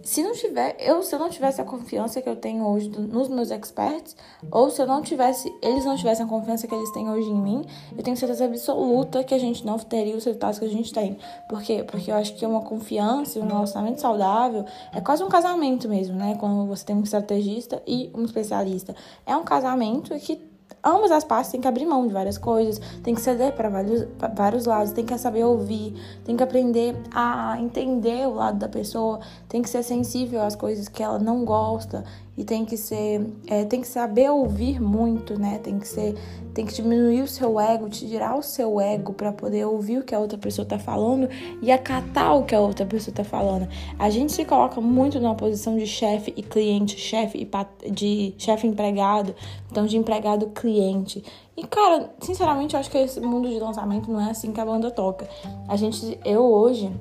se 0.04 0.24
não 0.24 0.32
tiver, 0.32 0.76
eu 0.80 1.04
se 1.04 1.14
eu 1.14 1.20
não 1.20 1.30
tivesse 1.30 1.60
a 1.60 1.66
confiança 1.66 2.22
que 2.22 2.30
eu 2.30 2.36
tenho 2.36 2.66
hoje 2.66 2.90
do, 2.90 3.02
nos 3.02 3.28
meus 3.28 3.52
experts, 3.52 4.16
ou 4.50 4.70
se 4.70 4.82
eu 4.82 4.88
não 4.88 5.02
tivesse, 5.02 5.54
eles 5.62 5.84
não 5.86 5.96
tivessem 5.96 6.26
a 6.26 6.30
confiança 6.30 6.68
que 6.68 6.74
eles 6.74 6.90
têm 6.92 7.10
hoje 7.10 7.30
em 7.30 7.40
mim, 7.40 7.66
eu 7.96 8.04
tenho 8.04 8.16
certeza 8.16 8.46
absoluta 8.46 9.24
que 9.24 9.34
a 9.34 9.38
gente 9.38 9.66
não 9.66 9.78
teria 9.78 10.16
os 10.16 10.24
resultados 10.24 10.60
que 10.60 10.66
a 10.66 10.70
gente 10.70 10.94
tem. 10.94 11.18
Por 11.50 11.62
quê? 11.62 11.84
Porque 11.84 12.10
eu 12.10 12.16
acho 12.16 12.36
que 12.36 12.46
uma 12.46 12.62
confiança 12.62 13.40
um 13.40 13.48
relacionamento 13.48 14.00
saudável 14.00 14.66
é 14.94 15.02
quase 15.02 15.24
um 15.24 15.30
casamento 15.30 15.90
mesmo, 15.90 16.16
né? 16.16 16.36
Quando 16.40 16.66
você 16.68 16.86
tem 16.86 16.96
um 16.96 17.04
estrategista 17.04 17.82
e 17.86 18.12
um 18.16 18.24
especialista. 18.24 18.96
É 19.26 19.36
um 19.36 19.44
casamento 19.44 20.18
que 20.20 20.51
ambas 20.84 21.12
as 21.12 21.24
partes 21.24 21.52
têm 21.52 21.62
que 21.62 21.68
abrir 21.68 21.86
mão 21.86 22.08
de 22.08 22.14
várias 22.14 22.38
coisas, 22.38 22.80
tem 23.04 23.14
que 23.14 23.22
ceder 23.22 23.54
para 23.54 23.70
vários, 23.70 24.08
vários 24.36 24.66
lados, 24.66 24.92
tem 24.92 25.06
que 25.06 25.18
saber 25.18 25.44
ouvir, 25.44 25.94
tem 26.24 26.36
que 26.36 26.44
aprender 26.44 26.96
a 27.14 27.58
entender 27.60 28.28
o 28.28 28.36
lado 28.36 28.58
da 28.58 28.68
pessoa, 28.68 29.20
tem 29.48 29.62
que 29.62 29.70
ser 29.70 29.84
sensível 29.84 30.42
às 30.42 30.56
coisas 30.56 30.88
que 30.88 31.04
ela 31.04 31.20
não 31.20 31.46
gosta 31.46 32.04
e 32.38 32.46
tem 32.46 32.64
que 32.64 32.78
ser, 32.78 33.30
é, 33.46 33.66
tem 33.66 33.82
que 33.82 33.88
saber 33.88 34.30
ouvir 34.32 34.82
muito, 34.82 35.38
né? 35.38 35.60
Tem 35.62 35.78
que 35.78 35.88
ser, 35.88 36.16
tem 36.54 36.66
que 36.66 36.74
diminuir 36.74 37.22
o 37.22 37.28
seu 37.28 37.60
ego, 37.60 37.90
tirar 37.90 38.38
o 38.38 38.42
seu 38.42 38.80
ego 38.80 39.14
para 39.14 39.34
poder 39.34 39.66
ouvir 39.66 40.00
o 40.00 40.04
que 40.04 40.16
a 40.16 40.20
outra 40.20 40.38
pessoa 40.38 40.66
tá 40.66 40.80
falando 40.80 41.30
e 41.62 41.72
acatar 41.72 42.38
o 42.38 42.46
que 42.46 42.56
a 42.56 42.60
outra 42.60 42.86
pessoa 42.86 43.14
tá 43.14 43.24
falando. 43.24 43.68
A 44.00 44.10
gente 44.10 44.32
se 44.32 44.46
coloca 44.46 44.80
muito 44.80 45.20
numa 45.20 45.36
posição 45.36 45.78
de 45.78 45.86
chefe 45.86 46.34
e 46.38 46.42
cliente, 46.42 46.98
chefe 46.98 47.38
e 47.38 47.92
de 47.92 48.34
chefe 48.38 48.66
empregado, 48.66 49.36
então 49.70 49.86
de 49.86 49.98
empregado 49.98 50.48
cliente. 50.48 51.24
E 51.58 51.68
cara, 51.68 52.12
sinceramente, 52.22 52.76
eu 52.76 52.80
acho 52.80 52.90
que 52.90 52.98
esse 52.98 53.20
mundo 53.20 53.50
de 53.50 53.60
lançamento 53.60 54.10
não 54.10 54.22
é 54.22 54.32
assim 54.32 54.54
que 54.54 54.62
a 54.62 54.66
banda 54.66 54.90
toca. 54.90 55.28
A 55.68 55.76
gente, 55.76 56.18
eu 56.24 56.42
hoje 56.42 56.92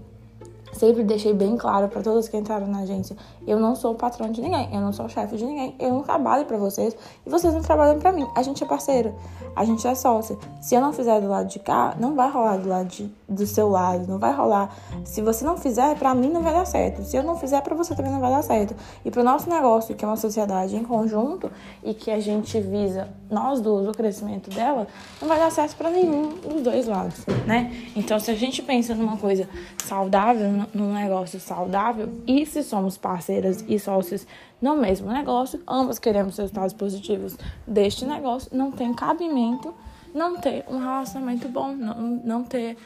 sempre 0.80 1.04
deixei 1.04 1.34
bem 1.34 1.58
claro 1.58 1.88
para 1.88 2.00
todas 2.00 2.26
que 2.26 2.36
entraram 2.38 2.66
na 2.66 2.78
agência, 2.80 3.14
eu 3.46 3.60
não 3.60 3.76
sou 3.76 3.94
patrão 3.94 4.32
de 4.32 4.40
ninguém, 4.40 4.66
eu 4.72 4.80
não 4.80 4.94
sou 4.94 5.10
chefe 5.10 5.36
de 5.36 5.44
ninguém, 5.44 5.76
eu 5.78 5.90
não 5.90 6.02
trabalho 6.02 6.46
para 6.46 6.56
vocês 6.56 6.96
e 7.26 7.28
vocês 7.28 7.52
não 7.52 7.60
trabalham 7.60 7.98
para 7.98 8.10
mim. 8.10 8.26
A 8.34 8.42
gente 8.42 8.64
é 8.64 8.66
parceiro, 8.66 9.14
a 9.54 9.62
gente 9.62 9.86
é 9.86 9.94
sócia. 9.94 10.38
Se 10.58 10.74
eu 10.74 10.80
não 10.80 10.90
fizer 10.90 11.20
do 11.20 11.28
lado 11.28 11.48
de 11.48 11.58
cá, 11.58 11.94
não 12.00 12.14
vai 12.14 12.30
rolar 12.30 12.56
do 12.56 12.68
lado 12.70 12.88
de, 12.88 13.12
do 13.30 13.46
seu 13.46 13.68
lado, 13.68 14.06
não 14.08 14.18
vai 14.18 14.34
rolar. 14.34 14.74
Se 15.04 15.22
você 15.22 15.44
não 15.44 15.56
fizer, 15.56 15.96
para 15.96 16.12
mim 16.14 16.28
não 16.28 16.42
vai 16.42 16.52
dar 16.52 16.66
certo. 16.66 17.04
Se 17.04 17.16
eu 17.16 17.22
não 17.22 17.36
fizer, 17.36 17.62
para 17.62 17.76
você 17.76 17.94
também 17.94 18.10
não 18.10 18.20
vai 18.20 18.30
dar 18.30 18.42
certo. 18.42 18.74
E 19.04 19.10
pro 19.10 19.22
nosso 19.22 19.48
negócio, 19.48 19.94
que 19.94 20.04
é 20.04 20.08
uma 20.08 20.16
sociedade 20.16 20.74
em 20.74 20.82
conjunto 20.82 21.50
e 21.84 21.94
que 21.94 22.10
a 22.10 22.18
gente 22.18 22.60
visa 22.60 23.08
nós 23.30 23.60
duas 23.60 23.86
o 23.86 23.92
crescimento 23.92 24.50
dela, 24.50 24.88
não 25.22 25.28
vai 25.28 25.38
dar 25.38 25.50
certo 25.52 25.76
para 25.76 25.90
nenhum 25.90 26.34
dos 26.38 26.62
dois 26.62 26.86
lados, 26.88 27.24
né? 27.46 27.72
Então, 27.94 28.18
se 28.18 28.30
a 28.32 28.34
gente 28.34 28.60
pensa 28.62 28.94
numa 28.94 29.16
coisa 29.16 29.48
saudável, 29.84 30.66
num 30.74 30.92
negócio 30.92 31.38
saudável, 31.38 32.08
e 32.26 32.44
se 32.44 32.64
somos 32.64 32.98
parceiras 32.98 33.64
e 33.68 33.78
sócios 33.78 34.26
no 34.60 34.76
mesmo 34.76 35.10
negócio, 35.12 35.60
ambas 35.68 36.00
queremos 36.00 36.36
resultados 36.36 36.72
positivos 36.72 37.36
deste 37.66 38.04
negócio, 38.04 38.50
não 38.52 38.72
tem 38.72 38.92
cabimento 38.92 39.72
não 40.14 40.36
ter 40.36 40.64
um 40.68 40.78
relacionamento 40.78 41.48
bom, 41.48 41.72
não, 41.72 41.94
não 42.24 42.44
ter 42.44 42.76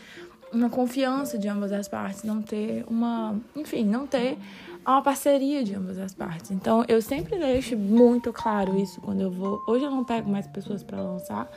uma 0.55 0.71
confiança 0.71 1.39
de 1.39 1.49
ambas 1.49 1.73
as 1.73 1.89
partes, 1.89 2.23
não 2.23 2.41
ter 2.41 2.85
uma, 2.89 3.37
enfim, 3.57 3.85
não 3.85 4.07
ter 4.07 4.39
uma 4.87 5.03
parceria 5.03 5.65
de 5.65 5.75
ambas 5.75 5.99
as 5.99 6.15
partes. 6.15 6.51
Então, 6.51 6.85
eu 6.87 7.01
sempre 7.01 7.39
deixo 7.39 7.77
muito 7.77 8.33
claro 8.33 8.79
isso 8.79 9.01
quando 9.01 9.23
eu 9.23 9.31
vou. 9.31 9.63
Hoje 9.67 9.85
eu 9.85 9.91
não 9.91 10.05
pego 10.05 10.31
mais 10.31 10.47
pessoas 10.47 10.83
para 10.83 11.01
lançar, 11.01 11.51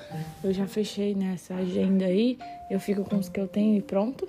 eu 0.44 0.54
já 0.54 0.66
fechei 0.66 1.13
nessa 1.13 1.56
agenda 1.56 2.06
aí, 2.06 2.38
eu 2.70 2.80
fico 2.80 3.04
com 3.04 3.18
os 3.18 3.27
que 3.27 3.39
eu 3.39 3.48
tenho 3.48 3.77
e 3.77 3.82
pronto. 3.82 4.27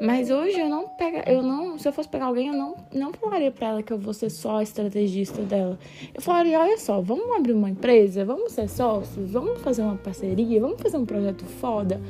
Mas 0.00 0.30
hoje 0.30 0.58
eu 0.58 0.68
não 0.68 0.88
pego, 0.88 1.18
eu 1.26 1.42
não, 1.42 1.78
se 1.78 1.88
eu 1.88 1.92
fosse 1.92 2.08
pegar 2.08 2.26
alguém, 2.26 2.48
eu 2.48 2.54
não, 2.54 2.76
não 2.92 3.12
falaria 3.12 3.50
para 3.50 3.68
ela 3.68 3.82
que 3.82 3.92
eu 3.92 3.98
vou 3.98 4.12
ser 4.12 4.30
só 4.30 4.60
estrategista 4.60 5.42
dela. 5.42 5.78
Eu 6.12 6.20
falaria, 6.20 6.58
olha 6.58 6.78
só, 6.78 7.00
vamos 7.00 7.36
abrir 7.36 7.52
uma 7.52 7.70
empresa, 7.70 8.24
vamos 8.24 8.52
ser 8.52 8.68
sócios, 8.68 9.30
vamos 9.30 9.60
fazer 9.60 9.82
uma 9.82 9.96
parceria, 9.96 10.60
vamos 10.60 10.80
fazer 10.80 10.96
um 10.96 11.06
projeto 11.06 11.44
foda, 11.44 12.00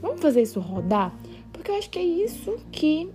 vamos 0.00 0.20
fazer 0.20 0.42
isso 0.42 0.58
rodar. 0.58 1.14
Porque 1.62 1.70
eu 1.70 1.76
acho 1.76 1.90
que 1.90 1.98
é 2.00 2.02
isso 2.02 2.58
que 2.72 3.08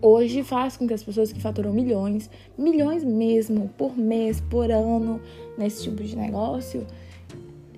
hoje 0.00 0.44
faz 0.44 0.76
com 0.76 0.86
que 0.86 0.94
as 0.94 1.02
pessoas 1.02 1.32
que 1.32 1.40
faturam 1.42 1.72
milhões, 1.72 2.30
milhões 2.56 3.02
mesmo, 3.02 3.68
por 3.76 3.98
mês, 3.98 4.40
por 4.40 4.70
ano, 4.70 5.20
nesse 5.58 5.82
tipo 5.82 6.00
de 6.00 6.16
negócio, 6.16 6.86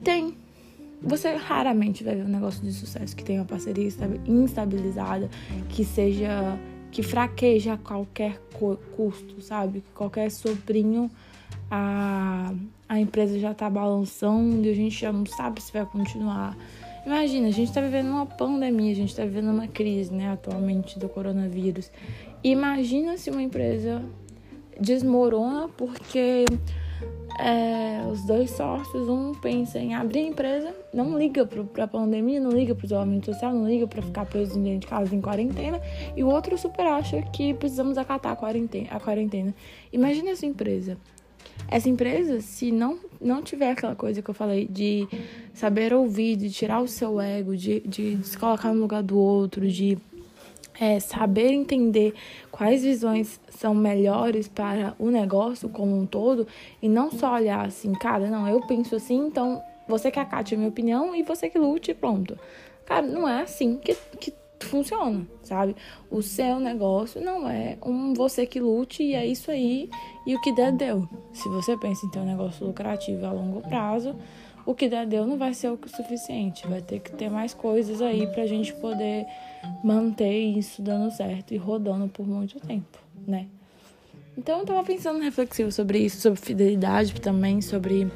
tem. 0.04 0.36
Você 1.00 1.34
raramente 1.36 2.04
vai 2.04 2.16
ver 2.16 2.26
um 2.26 2.28
negócio 2.28 2.62
de 2.62 2.70
sucesso 2.70 3.16
que 3.16 3.24
tenha 3.24 3.40
uma 3.40 3.46
parceria 3.46 3.88
instabilizada, 4.26 5.30
que 5.70 5.86
seja. 5.86 6.58
que 6.90 7.02
fraqueja 7.02 7.72
a 7.72 7.78
qualquer 7.78 8.42
custo, 8.94 9.40
sabe? 9.40 9.80
Que 9.80 9.92
qualquer 9.94 10.30
sobrinho 10.30 11.10
a, 11.70 12.52
a 12.86 13.00
empresa 13.00 13.38
já 13.38 13.54
tá 13.54 13.70
balançando 13.70 14.66
e 14.66 14.70
a 14.70 14.74
gente 14.74 15.00
já 15.00 15.10
não 15.10 15.24
sabe 15.24 15.62
se 15.62 15.72
vai 15.72 15.86
continuar. 15.86 16.54
Imagina, 17.06 17.48
a 17.48 17.50
gente 17.50 17.68
está 17.68 17.80
vivendo 17.80 18.08
uma 18.08 18.26
pandemia, 18.26 18.92
a 18.92 18.94
gente 18.94 19.10
está 19.10 19.24
vivendo 19.24 19.50
uma 19.50 19.68
crise, 19.68 20.12
né, 20.12 20.30
atualmente 20.30 20.98
do 20.98 21.08
coronavírus. 21.08 21.90
Imagina 22.42 23.16
se 23.16 23.30
uma 23.30 23.42
empresa 23.42 24.02
desmorona 24.80 25.68
porque 25.68 26.44
é, 27.38 28.04
os 28.10 28.24
dois 28.24 28.50
sócios, 28.50 29.08
um 29.08 29.32
pensa 29.32 29.78
em 29.78 29.94
abrir 29.94 30.20
a 30.20 30.26
empresa, 30.26 30.74
não 30.92 31.16
liga 31.16 31.46
para 31.46 31.84
a 31.84 31.88
pandemia, 31.88 32.40
não 32.40 32.50
liga 32.50 32.74
para 32.74 32.82
o 32.82 32.86
isolamento 32.86 33.26
social, 33.26 33.54
não 33.54 33.68
liga 33.68 33.86
para 33.86 34.02
ficar 34.02 34.26
preso 34.26 34.58
dentro 34.58 34.80
de 34.80 34.86
casa 34.88 35.14
em 35.14 35.20
quarentena, 35.20 35.80
e 36.16 36.24
o 36.24 36.28
outro 36.28 36.58
super 36.58 36.86
acha 36.86 37.22
que 37.22 37.54
precisamos 37.54 37.96
acatar 37.96 38.32
a 38.32 38.36
quarentena. 38.36 38.88
A 38.90 38.98
quarentena. 38.98 39.54
Imagina 39.92 40.30
essa 40.30 40.46
empresa. 40.46 40.98
Essa 41.68 41.88
empresa, 41.88 42.40
se 42.40 42.72
não, 42.72 42.98
não 43.20 43.42
tiver 43.42 43.70
aquela 43.70 43.94
coisa 43.94 44.22
que 44.22 44.28
eu 44.28 44.34
falei 44.34 44.66
de 44.66 45.08
saber 45.52 45.92
ouvir, 45.92 46.36
de 46.36 46.50
tirar 46.50 46.80
o 46.80 46.88
seu 46.88 47.20
ego, 47.20 47.56
de, 47.56 47.80
de 47.80 48.18
se 48.22 48.36
colocar 48.36 48.72
no 48.72 48.80
lugar 48.80 49.02
do 49.02 49.18
outro, 49.18 49.68
de 49.68 49.98
é, 50.80 51.00
saber 51.00 51.52
entender 51.52 52.14
quais 52.50 52.82
visões 52.82 53.40
são 53.48 53.74
melhores 53.74 54.46
para 54.46 54.94
o 54.98 55.10
negócio 55.10 55.68
como 55.68 55.96
um 55.96 56.06
todo 56.06 56.46
e 56.80 56.88
não 56.88 57.10
só 57.10 57.34
olhar 57.34 57.66
assim, 57.66 57.92
cara, 57.92 58.30
não, 58.30 58.48
eu 58.48 58.60
penso 58.66 58.94
assim, 58.94 59.26
então 59.26 59.62
você 59.88 60.10
que 60.10 60.20
acate 60.20 60.54
a 60.54 60.56
minha 60.56 60.68
opinião 60.68 61.14
e 61.14 61.22
você 61.22 61.48
que 61.48 61.58
lute, 61.58 61.94
pronto. 61.94 62.38
Cara, 62.84 63.06
não 63.06 63.28
é 63.28 63.42
assim 63.42 63.76
que, 63.76 63.94
que 64.20 64.32
funciona, 64.66 65.26
sabe? 65.42 65.76
O 66.10 66.22
seu 66.22 66.58
negócio 66.58 67.20
não 67.20 67.48
é 67.48 67.78
um 67.84 68.14
você 68.14 68.46
que 68.46 68.60
lute 68.60 69.02
e 69.02 69.14
é 69.14 69.26
isso 69.26 69.50
aí 69.50 69.90
e 70.26 70.34
o 70.34 70.40
que 70.40 70.52
der, 70.52 70.72
deu. 70.72 71.08
Se 71.32 71.48
você 71.48 71.76
pensa 71.76 72.06
em 72.06 72.10
ter 72.10 72.18
um 72.18 72.24
negócio 72.24 72.66
lucrativo 72.66 73.24
a 73.26 73.32
longo 73.32 73.60
prazo, 73.62 74.14
o 74.66 74.74
que 74.74 74.88
der, 74.88 75.06
deu 75.06 75.26
não 75.26 75.38
vai 75.38 75.54
ser 75.54 75.70
o 75.70 75.78
suficiente. 75.86 76.66
Vai 76.66 76.82
ter 76.82 77.00
que 77.00 77.12
ter 77.12 77.30
mais 77.30 77.54
coisas 77.54 78.02
aí 78.02 78.26
pra 78.26 78.46
gente 78.46 78.72
poder 78.74 79.26
manter 79.82 80.38
isso 80.38 80.82
dando 80.82 81.10
certo 81.10 81.54
e 81.54 81.56
rodando 81.56 82.08
por 82.08 82.26
muito 82.26 82.60
tempo, 82.60 82.98
né? 83.26 83.46
Então 84.36 84.60
eu 84.60 84.64
tava 84.64 84.84
pensando 84.84 85.20
reflexivo 85.20 85.72
sobre 85.72 85.98
isso, 85.98 86.20
sobre 86.20 86.38
fidelidade 86.40 87.20
também, 87.20 87.60
sobre 87.60 88.06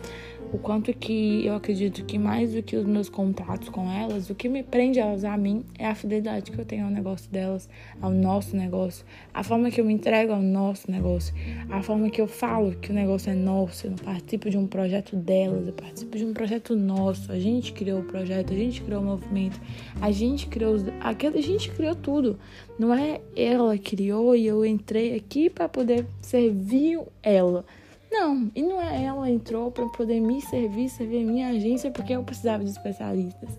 o 0.52 0.58
quanto 0.58 0.92
que 0.92 1.46
eu 1.46 1.54
acredito 1.54 2.04
que 2.04 2.18
mais 2.18 2.52
do 2.52 2.62
que 2.62 2.76
os 2.76 2.84
meus 2.84 3.08
contatos 3.08 3.70
com 3.70 3.90
elas, 3.90 4.28
o 4.28 4.34
que 4.34 4.48
me 4.48 4.62
prende 4.62 4.98
elas 4.98 5.24
a 5.24 5.36
mim 5.36 5.64
é 5.78 5.86
a 5.86 5.94
fidelidade 5.94 6.50
que 6.50 6.58
eu 6.58 6.64
tenho 6.64 6.84
ao 6.84 6.90
negócio 6.90 7.30
delas, 7.30 7.68
ao 8.00 8.10
nosso 8.10 8.54
negócio, 8.54 9.04
a 9.32 9.42
forma 9.42 9.70
que 9.70 9.80
eu 9.80 9.84
me 9.84 9.94
entrego 9.94 10.32
ao 10.32 10.42
nosso 10.42 10.90
negócio, 10.90 11.34
a 11.70 11.82
forma 11.82 12.10
que 12.10 12.20
eu 12.20 12.28
falo 12.28 12.72
que 12.76 12.90
o 12.90 12.94
negócio 12.94 13.30
é 13.30 13.34
nosso, 13.34 13.86
eu 13.86 13.92
não 13.92 13.98
participo 13.98 14.50
de 14.50 14.58
um 14.58 14.66
projeto 14.66 15.16
delas, 15.16 15.66
eu 15.66 15.72
participo 15.72 16.18
de 16.18 16.24
um 16.24 16.34
projeto 16.34 16.76
nosso. 16.76 17.32
A 17.32 17.38
gente 17.38 17.72
criou 17.72 18.00
o 18.00 18.04
projeto, 18.04 18.52
a 18.52 18.56
gente 18.56 18.82
criou 18.82 19.00
o 19.00 19.04
movimento, 19.04 19.58
a 20.00 20.10
gente 20.10 20.46
criou 20.48 20.74
os, 20.74 20.84
a 21.00 21.40
gente 21.40 21.70
criou 21.70 21.94
tudo. 21.94 22.38
Não 22.78 22.92
é 22.92 23.20
ela 23.34 23.76
criou 23.78 24.36
e 24.36 24.46
eu 24.46 24.64
entrei 24.64 25.16
aqui 25.16 25.48
para 25.48 25.68
poder 25.68 26.06
servir 26.20 27.00
ela. 27.22 27.64
Não, 28.12 28.50
e 28.54 28.62
não 28.62 28.78
é 28.78 29.04
ela 29.04 29.30
entrou 29.30 29.70
para 29.70 29.86
poder 29.86 30.20
me 30.20 30.42
servir, 30.42 30.90
servir 30.90 31.22
a 31.22 31.26
minha 31.26 31.48
agência 31.48 31.90
porque 31.90 32.12
eu 32.12 32.22
precisava 32.22 32.62
de 32.62 32.68
especialistas. 32.68 33.58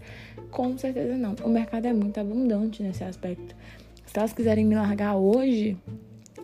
Com 0.52 0.78
certeza 0.78 1.18
não. 1.18 1.36
O 1.44 1.50
mercado 1.50 1.88
é 1.88 1.94
muito 1.94 2.20
abundante 2.20 2.84
nesse 2.84 3.04
aspecto. 3.04 3.56
Se 4.06 4.20
elas 4.20 4.32
quiserem 4.32 4.64
me 4.64 4.76
largar 4.76 5.16
hoje, 5.16 5.76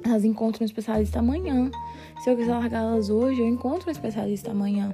elas 0.03 0.25
encontram 0.25 0.63
um 0.63 0.65
especialista 0.65 1.19
amanhã. 1.19 1.69
Se 2.23 2.31
eu 2.31 2.35
quiser 2.35 2.51
largar 2.51 2.81
elas 2.81 3.11
hoje, 3.11 3.41
eu 3.41 3.47
encontro 3.47 3.89
um 3.89 3.91
especialista 3.91 4.49
amanhã. 4.49 4.91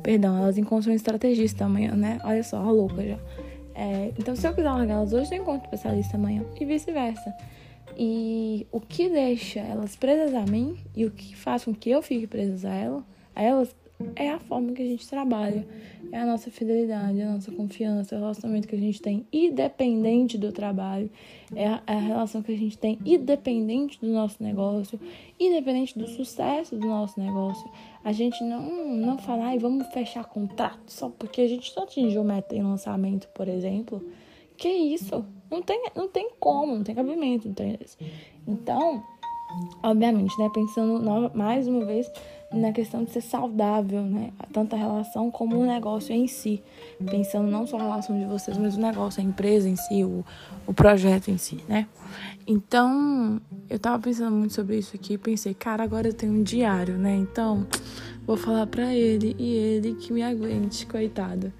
Perdão, 0.00 0.38
elas 0.38 0.56
encontram 0.56 0.92
um 0.92 0.96
estrategista 0.96 1.64
amanhã, 1.64 1.96
né? 1.96 2.20
Olha 2.22 2.44
só, 2.44 2.58
a 2.58 2.70
louca 2.70 3.04
já. 3.04 3.18
É, 3.74 4.12
então, 4.16 4.36
se 4.36 4.46
eu 4.46 4.54
quiser 4.54 4.70
largar 4.70 4.94
elas 4.94 5.12
hoje, 5.12 5.34
eu 5.34 5.42
encontro 5.42 5.62
um 5.62 5.74
especialista 5.74 6.16
amanhã. 6.16 6.44
E 6.60 6.64
vice-versa. 6.64 7.34
E 7.96 8.66
o 8.72 8.80
que 8.80 9.08
deixa 9.08 9.60
elas 9.60 9.96
presas 9.96 10.34
a 10.34 10.44
mim 10.44 10.76
e 10.96 11.04
o 11.04 11.10
que 11.10 11.36
faz 11.36 11.64
com 11.64 11.74
que 11.74 11.90
eu 11.90 12.02
fique 12.02 12.26
presa 12.26 12.68
a, 12.68 12.74
ela, 12.74 13.06
a 13.34 13.42
elas 13.42 13.74
é 14.16 14.30
a 14.30 14.38
forma 14.38 14.72
que 14.72 14.82
a 14.82 14.84
gente 14.84 15.08
trabalha, 15.08 15.66
é 16.10 16.18
a 16.18 16.26
nossa 16.26 16.50
fidelidade, 16.50 17.20
a 17.22 17.32
nossa 17.32 17.52
confiança, 17.52 18.16
o 18.16 18.18
relacionamento 18.18 18.66
que 18.66 18.74
a 18.74 18.78
gente 18.78 19.00
tem 19.00 19.26
independente 19.32 20.36
do 20.36 20.52
trabalho, 20.52 21.08
é 21.54 21.66
a, 21.68 21.82
é 21.86 21.98
relação 21.98 22.42
que 22.42 22.52
a 22.52 22.56
gente 22.56 22.76
tem 22.76 22.98
independente 23.04 24.00
do 24.00 24.08
nosso 24.08 24.42
negócio, 24.42 24.98
independente 25.38 25.96
do 25.98 26.08
sucesso 26.08 26.76
do 26.76 26.86
nosso 26.86 27.20
negócio. 27.20 27.68
A 28.04 28.12
gente 28.12 28.42
não, 28.42 28.96
não 28.96 29.18
fala, 29.18 29.54
e 29.54 29.58
vamos 29.58 29.86
fechar 29.88 30.24
contrato 30.24 30.92
só 30.92 31.08
porque 31.08 31.40
a 31.40 31.48
gente 31.48 31.74
não 31.76 31.84
atingiu 31.84 32.24
meta 32.24 32.54
em 32.54 32.62
lançamento, 32.62 33.28
por 33.28 33.48
exemplo. 33.48 34.04
Que 34.56 34.68
isso? 34.68 35.24
Não 35.50 35.62
tem, 35.62 35.84
não 35.94 36.08
tem 36.08 36.30
como, 36.40 36.76
não 36.76 36.84
tem 36.84 36.94
cabimento, 36.94 37.48
não 37.48 37.54
tem 37.54 37.78
isso. 37.80 37.96
Então, 38.46 39.02
obviamente, 39.82 40.38
né, 40.38 40.50
pensando 40.52 41.30
mais 41.34 41.66
uma 41.68 41.84
vez 41.84 42.10
na 42.52 42.72
questão 42.72 43.02
de 43.02 43.10
ser 43.10 43.20
saudável, 43.20 44.02
né, 44.02 44.32
tanto 44.52 44.74
a 44.74 44.78
relação 44.78 45.30
como 45.30 45.56
o 45.56 45.66
negócio 45.66 46.14
em 46.14 46.26
si, 46.28 46.62
pensando 47.04 47.50
não 47.50 47.66
só 47.66 47.76
a 47.76 47.82
relação 47.82 48.18
de 48.18 48.24
vocês, 48.26 48.56
mas 48.56 48.76
o 48.76 48.80
negócio, 48.80 49.20
a 49.20 49.24
empresa 49.24 49.68
em 49.68 49.76
si, 49.76 50.04
o, 50.04 50.24
o 50.66 50.72
projeto 50.72 51.28
em 51.28 51.38
si, 51.38 51.58
né. 51.68 51.88
Então, 52.46 53.40
eu 53.68 53.78
tava 53.78 54.00
pensando 54.00 54.36
muito 54.36 54.54
sobre 54.54 54.78
isso 54.78 54.94
aqui, 54.94 55.18
pensei, 55.18 55.52
cara, 55.52 55.82
agora 55.82 56.08
eu 56.08 56.14
tenho 56.14 56.32
um 56.32 56.42
diário, 56.42 56.96
né, 56.96 57.16
então 57.16 57.66
vou 58.26 58.36
falar 58.36 58.66
pra 58.66 58.94
ele 58.94 59.34
e 59.38 59.54
ele 59.54 59.94
que 59.94 60.12
me 60.12 60.22
aguente, 60.22 60.86
coitado. 60.86 61.52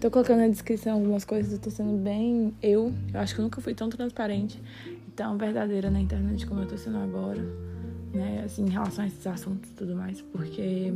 Tô 0.00 0.12
colocando 0.12 0.38
na 0.38 0.46
descrição 0.46 0.94
algumas 0.94 1.24
coisas, 1.24 1.52
eu 1.52 1.58
tô 1.58 1.70
sendo 1.70 1.96
bem 1.98 2.54
eu. 2.62 2.94
Eu 3.12 3.18
acho 3.18 3.34
que 3.34 3.40
nunca 3.40 3.60
fui 3.60 3.74
tão 3.74 3.88
transparente 3.88 4.62
e 4.86 5.10
tão 5.10 5.36
verdadeira 5.36 5.90
na 5.90 6.00
internet 6.00 6.46
como 6.46 6.60
eu 6.60 6.68
tô 6.68 6.76
sendo 6.76 6.98
agora, 6.98 7.42
né? 8.14 8.42
Assim, 8.44 8.64
em 8.64 8.70
relação 8.70 9.02
a 9.02 9.08
esses 9.08 9.26
assuntos 9.26 9.68
e 9.70 9.74
tudo 9.74 9.96
mais, 9.96 10.22
porque 10.22 10.94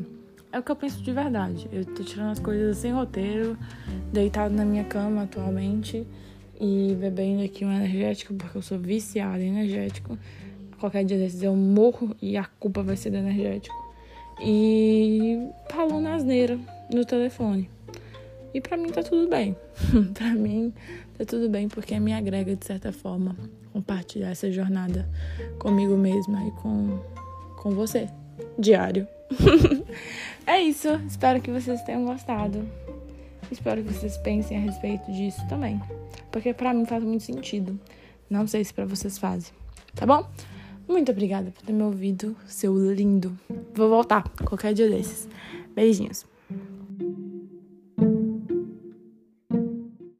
é 0.52 0.58
o 0.58 0.62
que 0.62 0.70
eu 0.70 0.76
penso 0.76 1.02
de 1.02 1.10
verdade. 1.10 1.68
Eu 1.72 1.84
tô 1.84 2.04
tirando 2.04 2.30
as 2.30 2.38
coisas 2.38 2.76
sem 2.76 2.92
roteiro, 2.92 3.58
deitado 4.12 4.54
na 4.54 4.64
minha 4.64 4.84
cama 4.84 5.24
atualmente 5.24 6.06
e 6.60 6.94
bebendo 6.94 7.42
aqui 7.42 7.64
um 7.64 7.72
energético, 7.72 8.34
porque 8.34 8.56
eu 8.56 8.62
sou 8.62 8.78
viciada 8.78 9.42
em 9.42 9.48
energético. 9.48 10.16
Qualquer 10.78 11.04
dia 11.04 11.18
desses 11.18 11.42
eu 11.42 11.56
morro 11.56 12.14
e 12.22 12.36
a 12.36 12.44
culpa 12.44 12.84
vai 12.84 12.96
ser 12.96 13.10
do 13.10 13.16
energético. 13.16 13.74
E 14.40 15.48
falando 15.68 16.06
asneira 16.06 16.56
no 16.94 17.04
telefone. 17.04 17.68
E 18.54 18.60
para 18.60 18.76
mim 18.76 18.88
tá 18.88 19.02
tudo 19.02 19.28
bem. 19.28 19.56
para 20.14 20.34
mim 20.34 20.72
tá 21.16 21.24
tudo 21.24 21.48
bem 21.48 21.68
porque 21.68 21.98
me 21.98 22.12
agrega 22.12 22.54
de 22.54 22.64
certa 22.64 22.92
forma 22.92 23.36
compartilhar 23.72 24.30
essa 24.30 24.50
jornada 24.50 25.08
comigo 25.58 25.96
mesma 25.96 26.46
e 26.46 26.50
com 26.62 27.00
com 27.62 27.70
você, 27.70 28.08
diário. 28.58 29.06
é 30.46 30.60
isso. 30.60 30.88
Espero 31.06 31.40
que 31.40 31.50
vocês 31.50 31.80
tenham 31.82 32.04
gostado. 32.04 32.68
Espero 33.50 33.82
que 33.82 33.92
vocês 33.92 34.16
pensem 34.18 34.56
a 34.56 34.60
respeito 34.60 35.12
disso 35.12 35.40
também, 35.48 35.80
porque 36.30 36.52
para 36.52 36.74
mim 36.74 36.84
faz 36.84 37.04
muito 37.04 37.22
sentido. 37.22 37.78
Não 38.28 38.46
sei 38.46 38.64
se 38.64 38.74
para 38.74 38.86
vocês 38.86 39.18
fazem. 39.18 39.52
Tá 39.94 40.06
bom? 40.06 40.26
Muito 40.88 41.12
obrigada 41.12 41.50
por 41.50 41.62
ter 41.62 41.72
me 41.72 41.82
ouvido, 41.82 42.34
seu 42.46 42.76
lindo. 42.92 43.38
Vou 43.74 43.88
voltar 43.88 44.28
qualquer 44.44 44.74
dia 44.74 44.88
desses. 44.88 45.28
Beijinhos. 45.74 46.31